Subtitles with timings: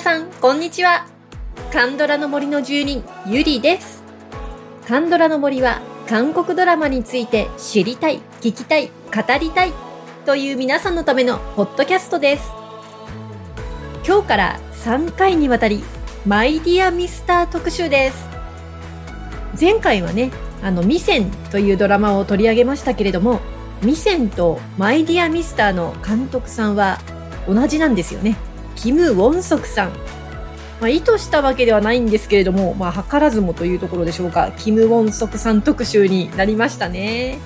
[0.00, 1.06] さん、こんにちは。
[1.72, 4.02] カンドラの森の住人、ゆりです。
[4.86, 9.72] カンドラの森は、韓国ドラマについて知りたい、聞きたい、語りたい
[10.26, 12.52] という皆さんのためのポッドキャストです。
[14.06, 15.82] 今日から3回にわたり、
[16.26, 18.28] マイディアミスター特集です。
[19.58, 20.30] 前回はね、
[20.62, 23.40] あの、ミセンというドラマを取り上げましたけれども、
[23.82, 26.98] ミセンとマイディアミスターの監督さんは
[27.48, 28.36] 同じなんですよね。
[28.76, 29.90] キム・ウォンソクさん。
[30.80, 34.52] まあ、意図したわけではないんですけれども、まあ、図らずもというところでしょうか。
[34.58, 37.38] キム・ウォンソクさん特集になりましたね。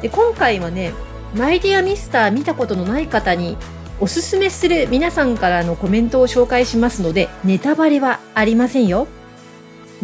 [0.00, 0.92] で、今回はね、
[1.36, 3.56] マイディアミスター見たことのない方に
[4.00, 9.06] おすすめする皆さんからのコメントを紹介しますので、ネタバレはありませんよ。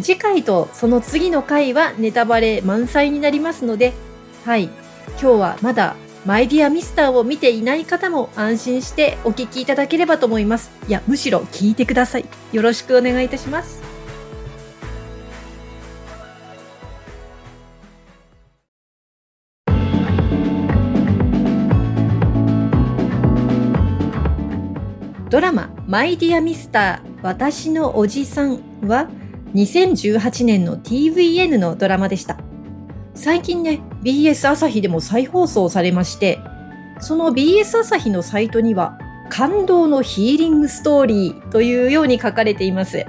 [0.01, 3.95] 次回とその次の回はネタバレ満載になりますので、
[4.45, 10.73] はい、今日はまだマイディアミスターを見ていない方も安心してお聞きいただければと思います。
[10.89, 12.25] いや、むしろ聞いてください。
[12.53, 13.81] よろしくお願いいたします。
[25.31, 29.09] ドラマ「マイディアミスター私のおじさん」は
[29.55, 32.39] 2018年の TVN のドラマでした。
[33.15, 36.39] 最近ね、BS 朝日でも再放送されまして、
[37.01, 43.05] その BS 朝日のサイトには、感動のヒーリングストーリーというように書かれています。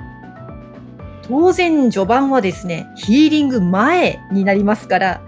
[1.27, 5.21] 当然序盤はですね、ヒーリング前になりますから、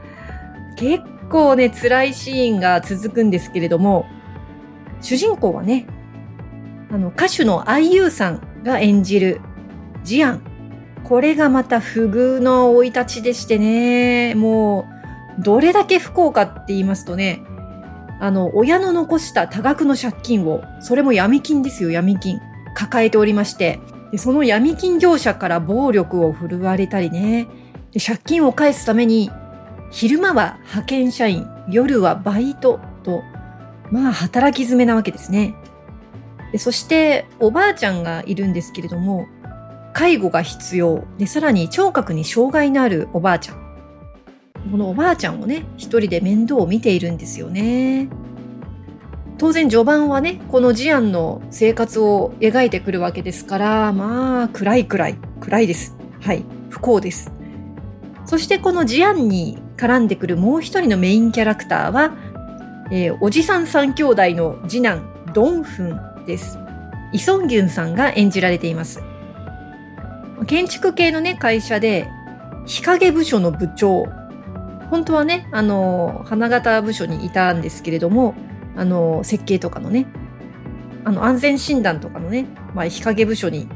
[0.75, 4.05] 結構ね、辛いシーンが続くんですけれども、
[5.01, 5.85] 主人公はね、
[6.91, 9.41] あの、歌手の IU さんが演じる
[10.03, 10.41] ジアン。
[11.03, 14.98] これがまた不遇の生い立ちでしてね、もう、
[15.39, 17.41] どれだけ不幸かって言いますとね、
[18.19, 22.39] あの、親の残した多額の借金を、それも闇金ですよ、闇金。
[22.75, 23.79] 抱えておりまして、
[24.11, 27.47] でその闇金業者から暴力を振るわれたりね、
[27.91, 29.31] で借金を返すために、
[29.91, 33.21] 昼間は派遣社員、夜はバイトと、
[33.91, 35.55] まあ働き詰めなわけですね。
[36.51, 39.27] でそして、おばあちゃんがいるんですけれども、
[39.93, 41.03] 介護が必要。
[41.17, 43.68] で、さらに聴覚に障害のあるおばあちゃん。
[44.69, 48.07] このおばあちゃんをね、一人で面倒を見ているんですよね。
[49.37, 55.95] 当然序盤はね、このジアンの生活を描いてくるわけですから、まあ、暗い暗い、暗いです。
[56.21, 57.31] はい、不幸です。
[58.25, 62.13] そしてこのジアンに絡んでくるもう一人のメインキャラクターは、
[62.91, 66.59] えーおじさん三兄弟の次男、ドンフンです。
[67.13, 69.01] イソンギュンさんが演じられています。
[70.47, 72.07] 建築系のね、会社で、
[72.65, 74.18] 日陰部署の部長。
[74.89, 78.33] 本当はね、あの、花形部署にいたんですけれども、
[78.75, 80.07] あの、設計とかのね、
[81.03, 83.67] あの、安全診断とかのね、まあ、日陰部署に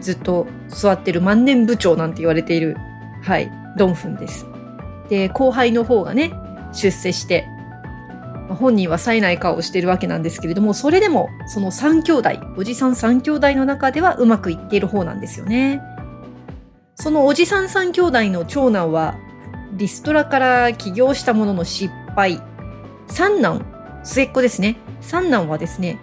[0.00, 2.76] ずっと座ってる万年部長なんて言われている、
[3.22, 4.46] はい、ドンフンです。
[5.08, 6.32] で、後輩の方がね、
[6.72, 7.46] 出世して、
[8.48, 15.82] まあ本人は冴えない顔をしてるわけなんですけれども、それでも、その三兄弟、おじさん三兄弟の中ではうまくいっている方なんですよね。
[16.94, 19.16] そのおじさん三兄弟の長男は、
[19.78, 22.42] リストラから起業したものの失敗。
[23.06, 23.64] 三男、
[24.02, 24.76] 末っ子ですね。
[25.00, 26.00] 三男はですね、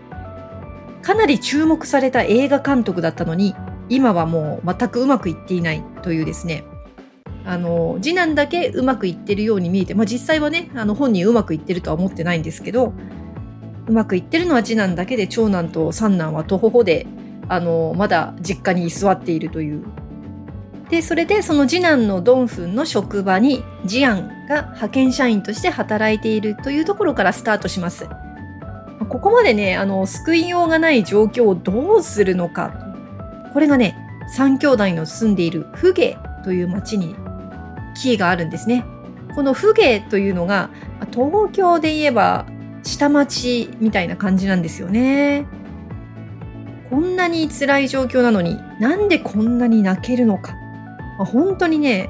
[1.02, 3.54] かなり注目された映画監督だったのに、
[3.90, 6.64] 今はもう全くうまくいっていないというですね、
[7.44, 12.94] あの、次男だけうまくいってるように見えて、まあ実際はね、あの本人うまくいってるとは思ってないんですけど、
[13.88, 17.06] うまくいってるのは次男だけで、長男と三男は徒歩で、
[17.50, 19.84] あの、まだ実家に居座っているという。
[20.90, 28.08] で、それでその次男のドンフンの職場に、ジアンが派遣社員として働いているというところからスタートします。
[29.10, 32.74] ここまでね、あの、救いようがない状況をどうするのか。
[33.54, 37.16] これがね、三兄弟の住んでいるフゲという町に
[37.96, 38.86] キーがあるんですね。
[39.36, 40.70] このフゲというのが、
[41.12, 42.46] 東京で言えば
[42.84, 45.46] 下町みたいな感じなんですよね。
[46.90, 50.56] こんなに辛い状況なのになんでこんなに泣けるのか。
[51.18, 52.10] まあ本当にね、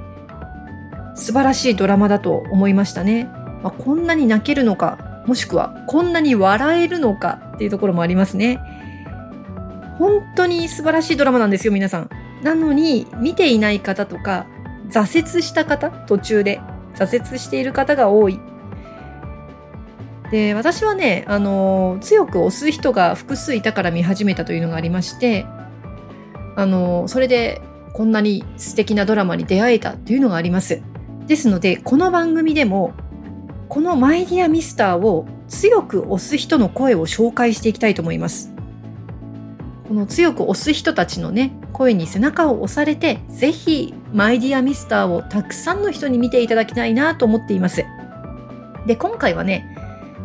[1.16, 3.26] 素晴らしいドラマだと思いましたね。
[3.64, 8.60] まあこんなに泣けるのか、もしくはこんなに笑えるのかっていうところもありますね。
[9.98, 12.10] 本当に素晴らしいドラマなんですよ、皆さん。
[12.44, 14.46] なのに、見ていない方とか、
[14.90, 16.60] 挫折した方、途中で
[16.96, 18.40] 挫折している方が多い。
[20.32, 25.46] で、私はね、あの、強く押す人が複数いたから見始めたというのがありまして、
[26.56, 27.62] あの、それで
[27.96, 30.82] こんなに素敵なドラマに出会えたっていうのがあります。
[31.28, 32.94] ですので、この番組でも、
[33.70, 38.54] このマイディアミスターを強く押す人の声を紹介していきたいと思います。
[39.88, 47.86] この強く押す人たちのね声に背中を押されてぜひマイディアミスターをたくさんの人に見ていただきたいなと思っています
[48.88, 49.78] で今回はね、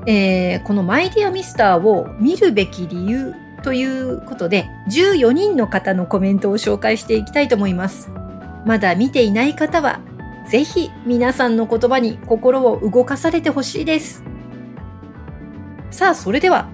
[0.06, 8.10] えー、このマイディアミスターを見るべき理由ということで14人の方のコメントを紹介していきたいと思います
[8.64, 10.00] まだ見ていない方は
[10.48, 14.24] ぜひ皆さんの言葉に心を動かされてほしいです
[15.90, 16.68] さあそれでは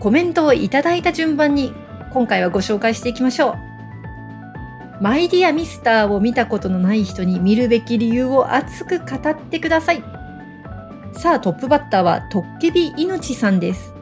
[0.00, 1.72] コメントをいただいた順番に
[2.12, 3.54] 今回はご紹介していきましょう。
[5.02, 10.02] マイディアミスターを見たことのない人に見るべき理由を熱く語ってください。
[11.12, 13.95] さあトップバッターはトッケビ命さんです。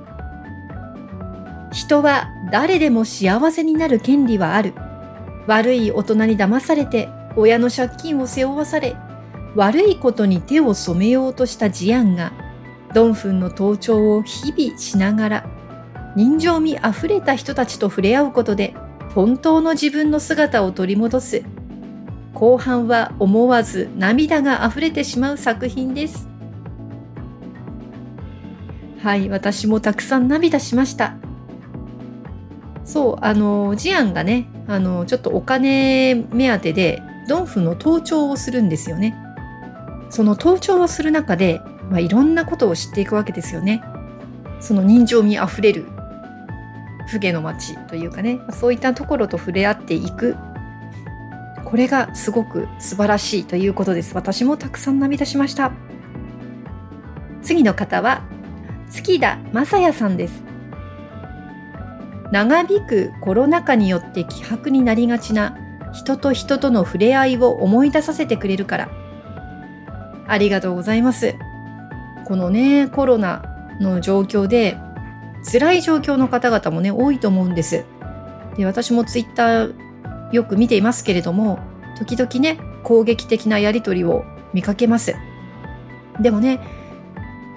[1.75, 4.73] 人は誰でも幸せになる権利はある。
[5.47, 8.97] 悪い大人に騙されて親の借金を背負わされ
[9.55, 12.33] 悪いことに手を染めようとした事案が
[12.95, 15.47] ドンフンの盗聴を日々しながら
[16.17, 18.75] 人情味あふれた人たちと触れ合うことで
[19.15, 21.43] 本当の自分の姿を取り戻す。
[22.33, 26.29] 後半は思わず涙があふれてしまう作品です。
[29.03, 31.24] はい私もたくさん涙しました。
[32.85, 39.17] そうあのジアンがねあのちょっとお金目当てでドンフの盗聴をするんですよね。
[40.11, 41.61] その盗聴をする中で、
[41.91, 43.83] まあ、いろんなことを知っていくわけですよね。
[44.61, 45.87] その人情味あふれる
[47.09, 48.41] フゲの街というかね。
[48.51, 50.37] そういったところと触れ合っていく。
[51.65, 54.15] これがすごく素晴らしいということです。
[54.15, 55.73] 私もたくさん涙しました。
[57.43, 58.23] 次の方は
[58.91, 60.44] 月田正也さんです。
[62.31, 65.57] 長引くコロナ禍によって希薄になりがちな
[65.93, 68.89] 人と人との触れ合いを思い出させてくれるから。
[70.27, 71.35] ありがとうございます。
[72.25, 73.43] このねコロナ
[73.81, 74.77] の状況で
[75.51, 77.85] 辛い状況の方々もね多いと思うんです。
[78.57, 79.75] で私もツイッター
[80.33, 81.59] よく見ていますけれども
[81.99, 85.15] 時々ね攻撃的なやり取りを見かけます。
[86.21, 86.61] でもね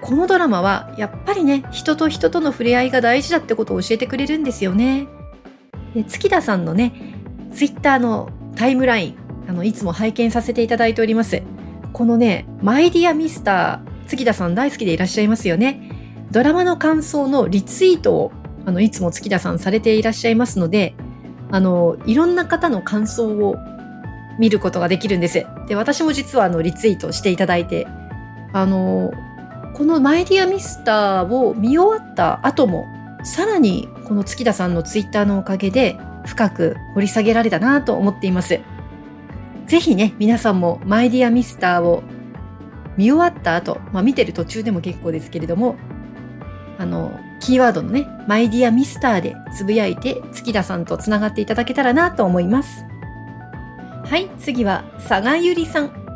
[0.00, 5.06] このドラマはやっぱりね人と人との触れ合いが大事だってことを教えてくれるんですよね。
[5.94, 6.92] で月田さんのね
[7.52, 9.16] ツイッターのタイムライン
[9.48, 11.42] あのいつも拝見させていただいております。
[11.92, 15.90] このねマイディアミスター月田さん大好きでいらっしゃいますよね。
[16.30, 18.32] ドラマの感想のリツイートを
[18.66, 20.94] あのいつも月田さんされていらっしゃいますので
[21.50, 23.56] あのいろんな方の感想を
[24.38, 25.46] 見ることができるんです。
[25.66, 27.86] で私も実はあのリツイートしていただいて
[28.52, 29.10] あの
[29.78, 32.86] この「マイディアミスター」を見終わった後も
[33.22, 35.96] さらにこの月田さんのツイッターのおかげで
[36.26, 38.60] 深く掘り下げられたなと思っています。
[39.66, 42.02] ぜひね皆さんも「マイディアミスター」を
[42.96, 45.76] 見終わった後、まあ、見てる途中でも結構ですけれども
[46.78, 52.84] あの、キーワードのね、マイディアミスターでつぶやいて、月田さんとつながっていただけたらなと思います。
[54.04, 56.07] はい、次は、佐賀ゆりさん。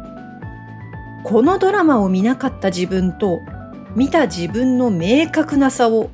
[1.25, 3.41] このドラマを見なかった自分と、
[3.95, 6.11] 見た自分の明確な差を、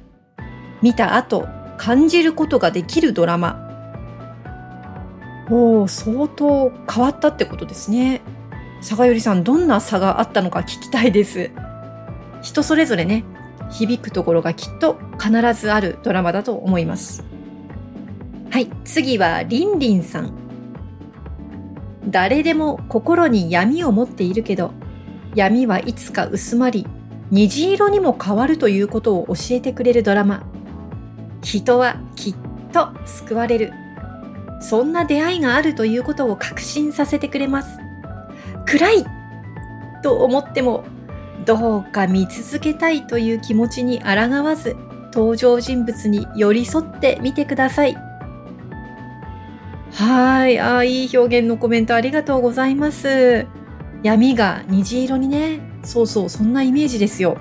[0.82, 3.64] 見た後、感じることができるドラマ。
[5.50, 8.20] おお、相当変わったってことですね。
[8.80, 11.50] 佐賀ゆりさん、どんな差があったのか聞きたいです。
[12.42, 13.24] 人それぞれね、
[13.70, 17.24] 響くところがきっと必ずあるドラマだと思います。
[18.50, 20.32] はい、次はりんりんさん。
[22.06, 24.72] 誰でも心に闇を持っているけど、
[25.34, 26.86] 闇はいつか薄まり、
[27.30, 30.42] 虹色にも変わるということを教えてくれるドラマ。
[31.42, 32.34] 人はきっ
[32.72, 33.72] と救われる。
[34.60, 37.78] そんな出会いがあるということを確信させてくれます。
[38.66, 39.04] 暗い
[40.02, 40.84] と思っても
[41.46, 44.76] どうか見続けたいという気持ちに抗わず
[45.12, 47.96] 登場人物に寄り添ってみてください。
[49.92, 53.46] はい、あいい表現のコメントありがとうございます。
[54.02, 57.38] 闇が虹色にね、そうそう、そんなイメージですよ。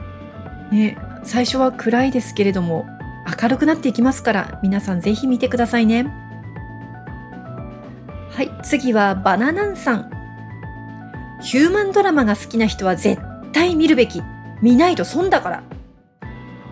[0.72, 2.86] ね、最初は暗いですけれども、
[3.42, 6.12] 明るくなっていきますから、皆さんぜひ見てくださいね。
[8.32, 10.12] はい、次はバナナンさん。
[11.42, 13.22] ヒューマンドラマが好きな人は絶
[13.54, 14.22] 対見るべき。
[14.62, 15.64] 見ないと損だから。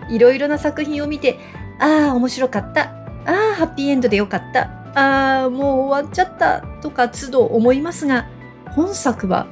[0.08, 1.38] いろいろな作品を見て、
[1.78, 2.82] ああ、面白かった。
[2.82, 2.92] あ
[3.26, 4.70] あ、ハッピーエンドでよかった。
[4.94, 6.62] ああ、もう終わっちゃった。
[6.80, 8.26] とか都度思いますが、
[8.70, 9.46] 本作は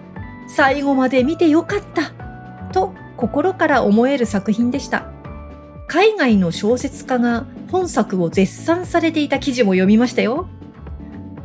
[0.47, 2.13] 最後まで見てよかった。
[2.73, 5.07] と心から思える作品でした。
[5.87, 10.49] 海外の小説家が本作を絶賛されていた記事も読みましたよ。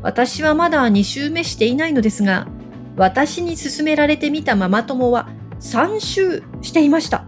[0.01, 2.47] 私はまだ2週目していないのですが、
[2.95, 5.29] 私に勧められてみたママ友は
[5.59, 7.25] 3周していました。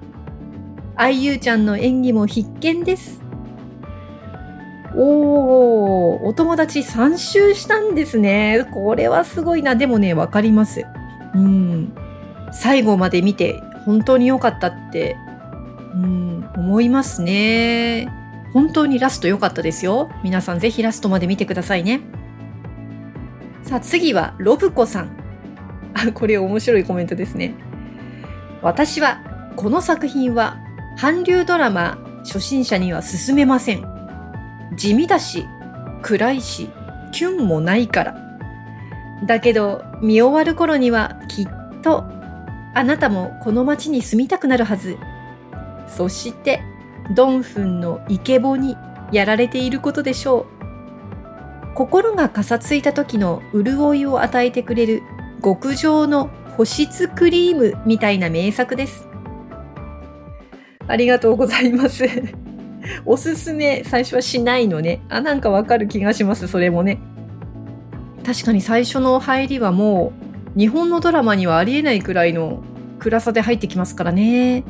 [0.95, 3.21] 愛優ちゃんの演技も必見です。
[4.95, 8.67] おおー、お友達3周したんですね。
[8.73, 9.75] これはすごいな。
[9.75, 10.85] でもね、わかります。
[11.33, 11.93] うん。
[12.51, 15.15] 最後まで見て本当に良かったって、
[15.93, 18.09] うん、思いますね。
[18.53, 20.09] 本当にラスト良かったですよ。
[20.23, 22.01] 皆さんぜひラストまで見てくださいね。
[23.63, 25.17] さあ次はロブコさん。
[25.93, 27.55] あ、これ面白いコメントですね。
[28.61, 29.21] 私は
[29.55, 30.57] この作品は
[30.97, 33.85] 韓流ドラマ初心者には勧めません。
[34.75, 35.45] 地味だし、
[36.01, 36.69] 暗いし、
[37.11, 38.17] キュンもないから。
[39.25, 41.47] だけど、見終わる頃にはきっ
[41.81, 42.03] と、
[42.73, 44.97] あなたもこの街に住みたくなるはず。
[45.87, 46.61] そして、
[47.15, 48.77] ドンフンのイケボに
[49.11, 51.75] やられていることでしょう。
[51.75, 55.01] 心がかさついた時の潤いを与えてくれる
[55.43, 59.07] 極上の保湿クリームみたいな名作です。
[60.87, 62.05] ありがとうございます。
[63.05, 65.01] おすすめ最初はしないのね。
[65.09, 66.99] あ、なんかわかる気がします、それもね。
[68.25, 70.13] 確かに最初の入りはも
[70.55, 72.63] う日本のドラマにはありえないくらいの
[72.99, 74.63] 暗さで入ってきますからね。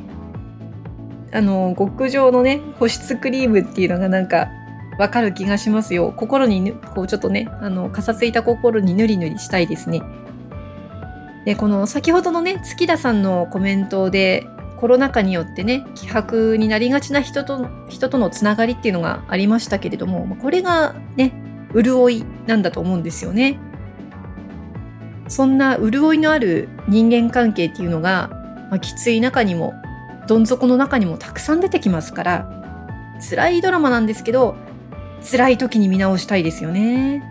[1.34, 4.50] あの、極上のね、保湿クリームっていうのがなんか
[5.00, 6.14] わかる気がしますよ。
[6.16, 10.02] 心に、こうちょっとね、あの、かさついた心にぬりぬりしたいですね。
[11.46, 14.46] で、この先ほどのね、月田さんのコメントで、
[14.82, 21.34] コロナ禍によってね希薄になりがちな人と人とのつながりっていうのがありましたけれどもこれがね
[21.74, 23.60] 潤いなんだと思うんですよね。
[25.28, 28.30] そんな潤いのある人間関係っていうのが、
[28.70, 29.74] まあ、きつい中にも
[30.28, 32.64] どん底の中にもたくさん出てきますから
[33.30, 34.56] 辛いドラマなんですけど
[35.30, 37.24] 辛い時に見直したいですよね。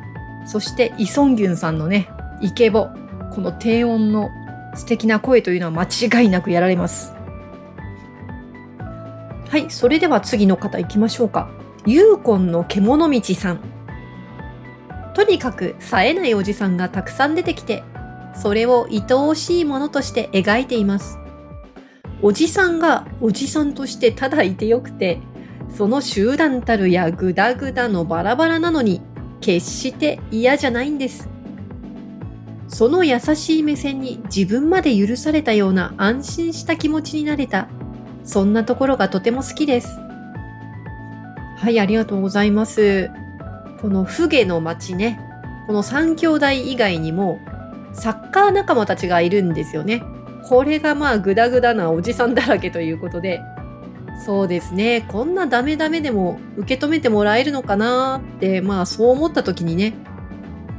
[0.46, 2.08] そしてイ・ソンギュンさんのね
[2.40, 2.88] イケボ
[3.32, 4.30] この低音の
[4.74, 7.12] 素敵な声というのは間違いなくやられます。
[9.48, 11.50] はい、それでは次の方行きましょうか。
[11.84, 13.60] ユーコンの獣道さん。
[15.14, 17.82] とにかく冴えないおじさんがたくさん出てきて、
[18.34, 21.18] それを愛おしいものとして描いています。
[22.22, 25.20] おじさんがおじさんとしてただいてよくて、
[25.76, 29.00] その集団たるやぐだぐだのバラバラなのに、
[29.40, 31.28] 決して嫌じゃないんです。
[32.68, 37.66] その優しい目線に自分まで許されたような安心した気持ちになれた
[38.22, 39.88] そんなところがとても好きです。
[41.56, 43.10] はい、ありがとうございます。
[43.80, 45.18] このフゲの町ね、
[45.66, 47.38] この3兄弟以外にも、
[47.92, 50.02] サッカー仲間たちがいるんですよね。
[50.48, 53.40] これがまあグダグダなおじさんだらけということで、
[54.26, 59.94] そうですね、こんなダメダメでも受け止めてもらえるのかなって、まあそう思った時にね、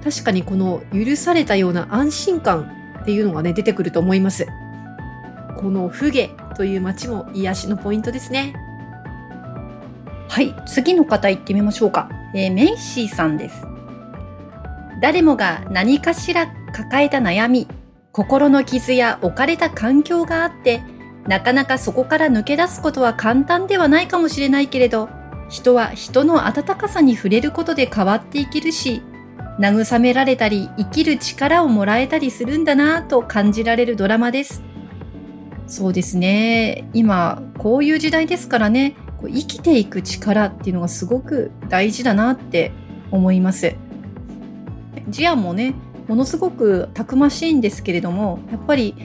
[0.03, 4.47] 確かにこの許されたような安心感っていうのがね、出てくると思います。
[5.57, 8.53] このフゲという街も癒しのポイントですね。
[10.29, 12.09] はい、次の方行ってみましょうか。
[12.33, 13.65] えー、メイシーさんです。
[15.01, 17.67] 誰もが何かしら抱えた悩み、
[18.11, 20.81] 心の傷や置かれた環境があって、
[21.27, 25.09] なかなかそこから抜け出すことは簡単ではないかもしれないけれど、
[25.49, 29.01] 人は人の温かさに触れることで変わっていけるし、
[29.59, 34.63] 慰められたり生きる力をもらえたりするんだなぁと感じられるドラマです。
[35.67, 36.89] そうですね。
[36.93, 38.95] 今、こういう時代ですからね、
[39.27, 42.71] 生きていく力っていうのがすごく大事だなって
[43.11, 43.75] 思います。
[45.09, 45.73] ジアンもね、
[46.07, 48.95] ものすごくたくましいんですけれども、やっぱり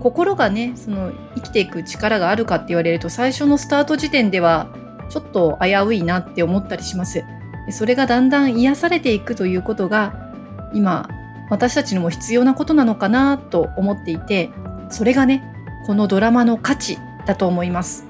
[0.00, 4.68] 心がね、その生きていく力があるかって言われると、最初のスタート時点では
[5.08, 7.24] ちょっと危ういなって思ったりします。
[7.70, 10.32] それがだんだん癒されていくということが、
[10.74, 11.08] 今、
[11.50, 14.50] 私たちにも必要なことなのかなと思っていて、
[14.90, 15.42] それがね、
[15.86, 18.06] このドラマの価値だと思います。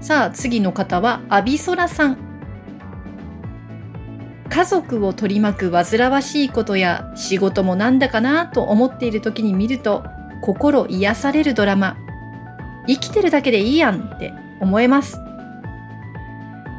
[0.00, 2.18] さあ次の方はアビソラさん。
[4.48, 10.02] 家族を取り巻く煩わしいことや仕事もなんだかなと思っている時に見ると
[10.42, 11.96] 心癒されるドラマ。
[12.88, 15.18] 生きてるだけでいいやんって思えます。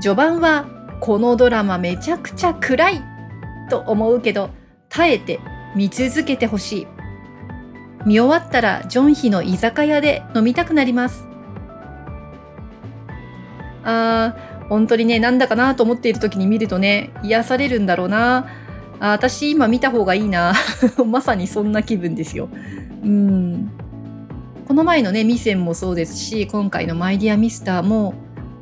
[0.01, 0.65] 序盤は
[0.99, 3.03] このドラマめちゃくちゃ暗い
[3.69, 4.49] と思うけど
[4.89, 5.39] 耐えて
[5.75, 6.87] 見続けてほしい。
[8.05, 11.30] 見終わったらジョンヒの居酒屋で飲みたくなります。
[13.83, 18.47] あー、本当にね、なんだかなと思っている時に見るとね、癒されるんだろうな。
[18.99, 20.53] あ私今見た方がいいな。
[21.05, 22.49] まさにそんな気分ですよ。
[23.03, 23.71] うん。
[24.67, 28.13] この前のね、ミセンもそうですし、今回のマイディアミスターも、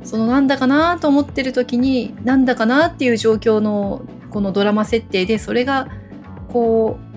[0.02, 5.88] そのなんだかなと思ってる時に、なんだかなっていう状況のこのドラマ設定で、それが
[6.52, 7.10] こう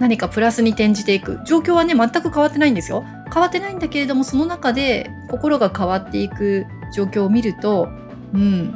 [0.00, 7.88] 何かプラスに転じていく状況はね全く変わってないんですよ変わってないんだけれどもその中で心が変わっていく状況を見ると
[8.34, 8.74] うん。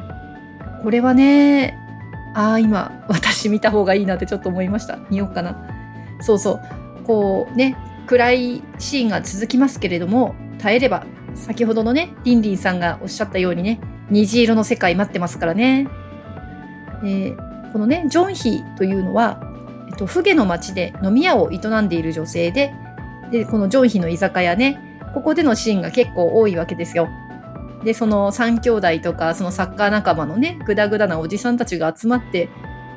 [0.82, 1.78] これはね、
[2.34, 4.99] ああ、今、私見た方がいいなってちょっと思いました。
[5.11, 5.56] 見ようかな。
[6.20, 6.61] そうそう。
[7.04, 13.80] こうね、暗いシーンが続きますけれども、耐えれば、先ほどのね、リンリンさんがおっしゃったようにね、
[14.11, 15.88] 虹色の世界待ってますからね。
[17.02, 19.40] えーこのね、ジョンヒというのは、
[19.88, 22.73] えっと、フゲの町で飲み屋を営んでいる女性で、
[23.30, 27.08] で、このジョンヒの居酒屋ね、ここでのシーンが結構多いわけですよ。
[27.84, 32.48] で、その三兄弟とか、そのサッカー仲間のね、グダグダなおじさんたちが集まって、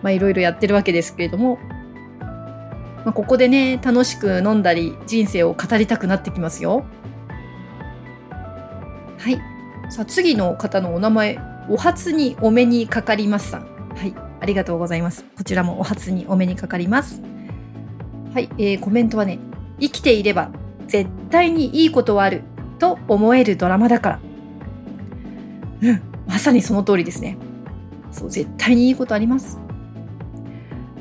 [0.01, 1.59] まあいろいろやってるわけですけれども、
[3.07, 6.83] まあ、ここでね、楽しく飲んだり、人生を語りたくなってきますよ。
[9.17, 9.39] はい。
[9.89, 13.61] さあ、次の方のお名前、お初にお目にかかりますさん。
[13.95, 14.13] はい。
[14.41, 15.23] ありがとうございます。
[15.37, 17.21] こちらもお初にお目にかかります。
[18.33, 18.49] はい。
[18.57, 19.39] えーコメントはね、
[19.79, 20.51] 生きていれば
[20.87, 22.43] 絶対にいいことはある
[22.79, 24.19] と思えるドラマだから。
[25.81, 26.01] うん。
[26.27, 27.37] まさにその通りですね。
[28.11, 29.57] そう、絶対にいいことあります。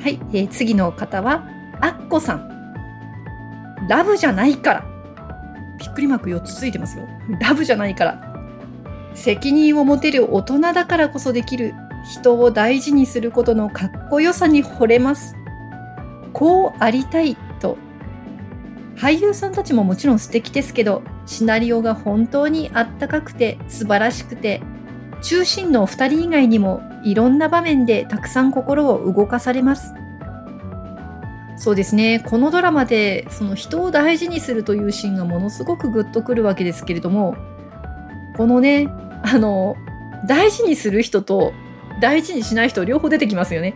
[0.00, 0.21] はい。
[0.33, 1.49] えー次の方は、
[1.80, 2.49] アッコさん。
[3.88, 4.85] ラブじゃないから。
[5.78, 7.06] びっくりマーク4つついてますよ。
[7.40, 8.35] ラブじゃないから。
[9.14, 15.37] 責任を持てる大人だからこそできる人を大事にすることのかっこよさに惚れます。
[16.33, 17.37] こうありたい。
[18.97, 24.62] 俳優さんたちももちろん素敵ですけど、シナリオが本当にあったかくて素晴らしくて、
[25.23, 29.93] 中心のお二人以外にもいろんな場面でたくさん心を動かされます。
[31.59, 32.21] そうですね。
[32.21, 37.35] このドラマで、その人を大事にするというシーンがものすごくグッとくるわけですけれども、
[38.37, 38.88] このね、
[39.23, 39.75] あの、
[40.26, 41.53] 大事にする人と
[42.00, 43.75] 大事にしない人両方出てきますよね。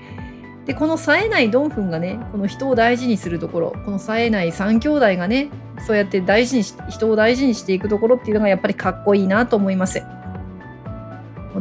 [0.70, 5.50] で、この冴えないドンフンがね、この人を大事にするところ、この冴えない三兄弟がね、
[5.84, 10.00] そうやって大事にし、人を大事にしていくところっていうのがやっぱりかっこいいなと思います。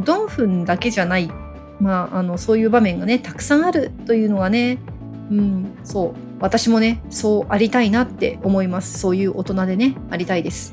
[0.04, 1.28] ドンフンだけじゃない、
[1.80, 4.78] まあ、あの、そういう場面がね、たくさんあるというのはね、
[5.28, 6.14] うん、そう。
[6.38, 9.00] 私もね、そうありたいなって思います。
[9.00, 10.72] そういう大人でね、ありたいです。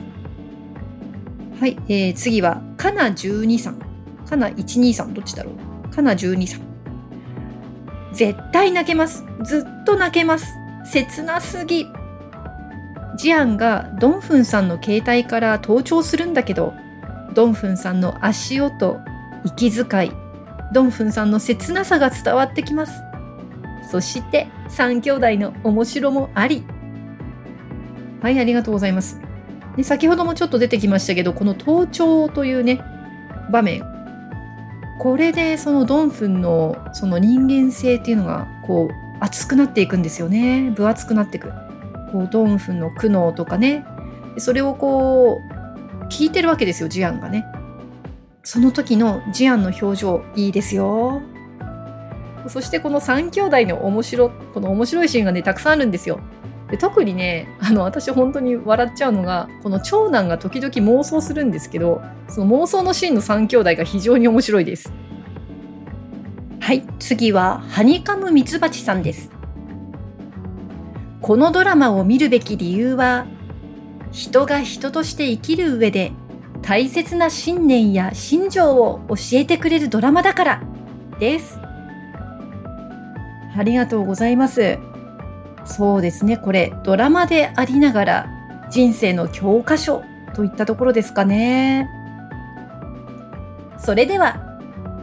[1.60, 3.80] はい、えー、次は、かな12さん。
[4.30, 5.54] かな12さん、どっちだろ
[5.89, 5.89] う？
[5.89, 6.66] かな12さん。
[8.13, 9.26] 絶対泣けます。
[9.43, 10.56] ずっと泣けます。
[10.86, 11.88] 切なすぎ。
[13.17, 16.74] ジアンがドンフンさんの携帯から盗聴するんだけど、
[17.34, 19.00] ドンフンさんの足音、
[19.43, 20.12] 息遣い、
[20.74, 23.02] ドンフンさんの切なさが伝わってきます。
[23.89, 26.63] そして、三兄弟の面白もあり。
[28.22, 29.20] はい、ありがとうございます。
[29.76, 32.82] で先ほどもちょっと出てきましたけど、この盗聴というね、
[33.52, 33.96] 場面。
[34.99, 40.71] これでそのドンフンのその人間性っていうのがこう熱くなっていくんですよね。
[40.75, 41.51] 分厚くなっていく。
[42.12, 43.86] こうドンフンの苦悩とかね。
[44.38, 47.45] それをこう聞いてるわけですよ、ジアンがね。
[48.43, 51.21] その時のジアンの表情いいですよ。
[52.47, 56.19] そしてこの3兄弟の面白、この面白いシーンがね、たくさんあるんですよ。
[56.69, 64.91] で特にね、あの、私本当に笑っちゃうのが、この長男が時々妄想するんですけど、その妄想のシーンの3兄弟が非常に面白いです。
[66.60, 69.32] はい、次は、ハニカムミツバチさんです。
[71.21, 73.27] このドラマを見るべき理由は、
[74.12, 76.12] 人が人として生きる上で
[76.62, 80.63] 大切な信念や信条を教えてくれるドラマだから
[81.19, 81.60] です。
[83.56, 84.77] ありがとうございます。
[85.67, 88.30] そうですね、これドラマでありながら
[88.71, 90.01] 人生の教科書
[90.34, 91.89] といったところですかね。
[93.77, 94.41] それでは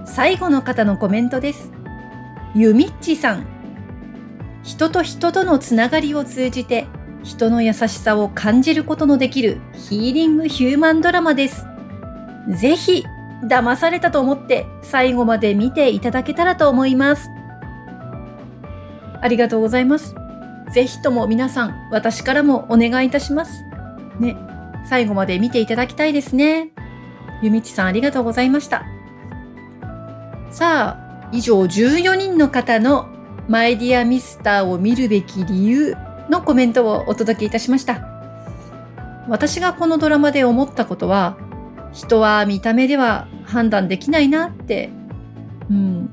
[0.05, 1.70] 最後の方のコメントです。
[2.55, 3.46] ゆみっちさん。
[4.62, 6.87] 人と人とのつながりを通じて
[7.22, 11.66] 人の優しさを感じることのできるヒーリングヒューマンドラマです。
[12.48, 13.05] ぜひ
[13.44, 17.29] 騙されたと思って最後まで見ていただけたらと思います。
[19.20, 20.14] ありがとうございます。
[20.72, 23.62] ぜひとも皆さん、私からもお願いいたします。
[24.18, 24.37] ね、
[24.87, 26.70] 最後まで見ていただきたいですね。
[27.42, 28.85] ゆみちさんありがとうございました。
[30.50, 33.09] さあ、以上14人の方の
[33.48, 35.96] マイディアミスターを見るべき理由
[36.31, 38.07] のコメントをお届けいたしました。
[39.29, 41.37] 私がこのドラマで思ったことは、
[41.92, 44.90] 人は見た目では判断できないなって、
[45.70, 46.11] うん。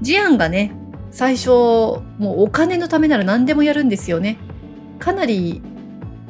[0.00, 0.74] ジアンがね、
[1.12, 2.00] 最初、も
[2.38, 4.38] うお金のためなら何でもやるんですよね。
[4.98, 5.62] かなり、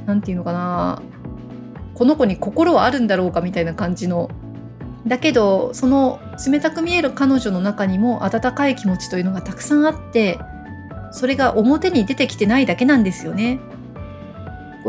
[0.06, 1.00] なんていうのかな、
[1.94, 4.28] この子に心はあるんだろうかみたいな感じの。
[5.06, 10.40] だけど、その冷たく見える彼女の中にも温かい気持ちというのがたくさんあって、
[11.12, 13.60] それが表に出てきてないだけなんですよね。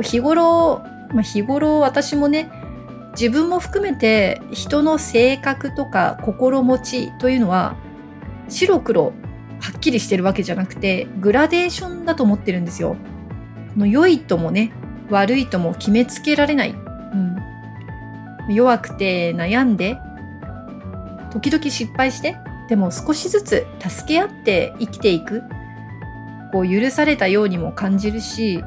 [0.01, 0.81] 日頃、
[1.13, 2.49] まあ、日頃私もね、
[3.11, 7.75] 自分も含めて人の性格とか心持ちというのは
[8.49, 9.13] 白黒
[9.63, 12.97] はっきりしてるわけじゃなくてグラデーションだと思ってるんですよ。
[13.77, 14.73] の良いともね
[15.09, 19.97] 悪いとも決めつけられない、うん、弱くて悩んで
[21.31, 22.35] 時々失敗して
[22.67, 25.41] でも少しずつ助け合って生きていく。
[26.51, 28.63] こう許されたようにも感じるし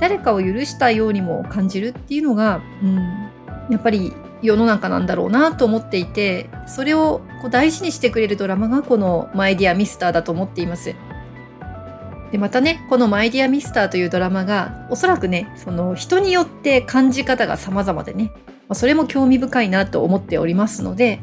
[0.00, 2.96] 誰かを許したようにも感じるっていうのが、うん、
[3.70, 10.94] やっぱり世の中なんだろうなと思っていてそれをこう大事にしてくれるドラマがこの「マイ・ディア・ミスター」だと思っています。
[12.30, 18.32] でまたねこの「マイ・ディア・ミスター」というドラマがおそらくねその人によって感じ方が様々でね、
[18.68, 21.20] ま、それも興味深いなと思っておりますので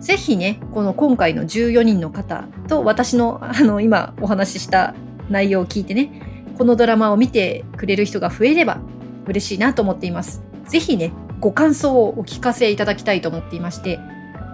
[0.00, 4.94] ぜひねこの今回の14人の方と私のあの今お話しした
[5.30, 8.80] 内容を聞いてねこのドラマを見てくれる人が増えれば
[9.26, 10.42] 嬉しいなと思っています。
[10.66, 14.00] ぜひねご感想をお聞かせいただきたいと思っていまして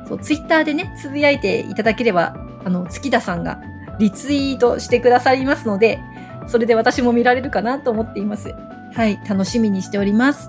[0.09, 3.63] そうツイッターでねつぶやいていただければあの月田さんが
[3.99, 6.01] リツイートしてくださいますので、
[6.49, 8.53] それで私も見られるかなと思っています。
[8.93, 10.49] はい、楽しみにしております。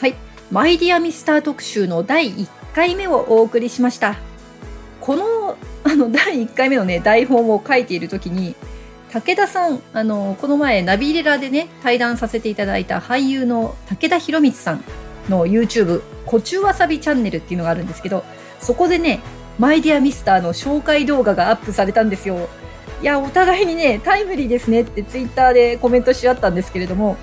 [0.00, 0.14] はい、
[0.50, 4.25] マイディアミスター特集の第1回目をお送りしました。
[5.06, 8.56] この あの第1回目のね台本を書いている時に
[9.12, 14.84] 武田さんあのこの前ナビレラでね対談させていただいた俳優の武田博光さん
[15.30, 18.24] の YouTube「コチュわさびチャンネル」っていうのがあるんですけど
[18.60, 19.20] そこでね
[19.60, 22.48] 「マイディアミスター」の紹介動画がアップされたんですよ。
[23.00, 27.16] いやお互いにねタイムリーですねってツイッターでコメントし合ったんですけれども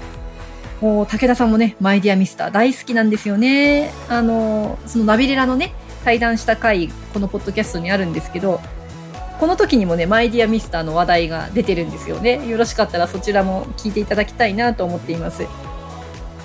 [0.81, 3.91] もう武田さんもねマイディアミスター大好きなんですよね。
[4.07, 8.59] あのそのナビレラのね対談した回このポッドキャストにあるんですけど
[9.39, 12.47] この時にもね、マイディアミスターの話題が出てるんですよね。
[12.47, 15.45] よろしかったらそちらも聞いていただきたいなと思っています。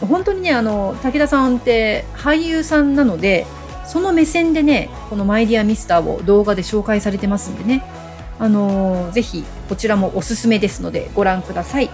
[0.01, 3.47] 本当にね、あの、武田さんって俳優さんなので、
[3.87, 7.85] その目線でね、このマイディアミスターを動画で紹介されてますんでね、
[8.39, 11.91] あのー、ぜひこちらもおすすめですのでご覧ください。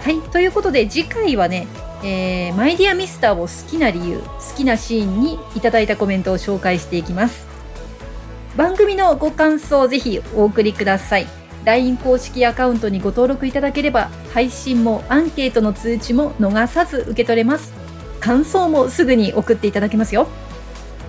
[0.00, 1.66] はい、ということで次回はね、
[2.06, 7.46] えー、マイディアミスターを好きな理由、好きなシーンにいただいたコメントを紹介していきます。
[8.56, 11.26] 番組のご感想をぜひお送りください。
[11.64, 17.72] LINE 公式アカウントにご登録いただければ配信もアンケートの通知も逃さず受け取れます。
[18.20, 20.28] 感想もすぐに送っていただけますよ。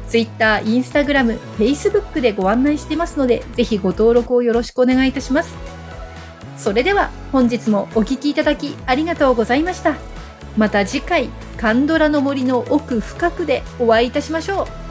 [0.07, 5.53] Twitter、Instagram、Facebook でご案内してますのでぜひご登録をよろしくお願いいたします。
[6.57, 10.14] それでは本日もお聴きいただきありがとうございました。
[10.57, 14.84] また次回カンドラの森の奥深くでお会いいたしましょう。